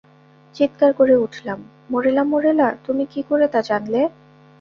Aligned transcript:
চিৎকার 0.55 0.91
করে 0.93 1.15
উঠলাম, 1.17 1.59
মোরেলা, 1.89 2.23
মোরেলা, 2.23 2.67
তুমি 2.85 3.03
কী 3.05 3.21
করে 3.29 3.45
তা 3.47 3.59
জানলে? 3.61 4.01